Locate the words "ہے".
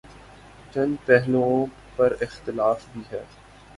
3.11-3.23